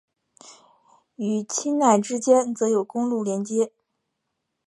[1.17, 3.71] 与钦奈之间则有公路连接。